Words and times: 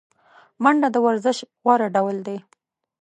منډه 0.63 0.87
د 0.93 0.97
ورزش 1.05 1.37
غوره 1.63 1.87
ډول 1.95 2.17
دی 2.27 2.37